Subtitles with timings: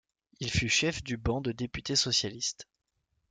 [0.39, 2.67] Il fut chef du banc de députés socialistes.